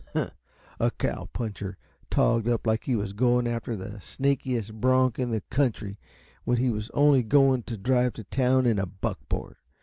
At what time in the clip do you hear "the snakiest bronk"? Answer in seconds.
3.75-5.19